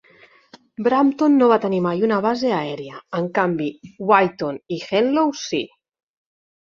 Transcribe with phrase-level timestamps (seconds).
[0.87, 3.03] Brampton no va tenir mai una base aèria.
[3.21, 3.69] En canvi,
[4.13, 5.61] Wyton i Henlow sí.